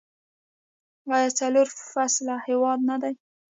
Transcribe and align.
آیا 1.15 1.29
څلور 1.39 1.67
فصله 1.91 2.35
هیواد 2.47 2.79
نه 2.89 2.95
دی؟ 3.01 3.13